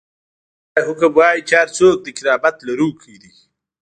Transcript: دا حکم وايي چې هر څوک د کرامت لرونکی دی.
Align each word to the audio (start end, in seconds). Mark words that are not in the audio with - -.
دا 0.73 0.81
حکم 0.87 1.11
وايي 1.17 1.41
چې 1.47 1.53
هر 1.61 1.69
څوک 1.77 1.97
د 2.01 2.07
کرامت 2.17 2.55
لرونکی 2.67 3.15
دی. 3.21 3.33